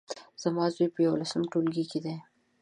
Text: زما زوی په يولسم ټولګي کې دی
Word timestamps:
زما 0.41 0.65
زوی 0.75 0.87
په 0.95 0.99
يولسم 1.07 1.41
ټولګي 1.51 1.83
کې 1.91 1.99
دی 2.05 2.15